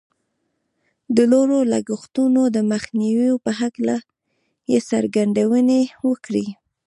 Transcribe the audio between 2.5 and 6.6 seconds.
د مخنيوي په هکله يې څرګندونې وکړې.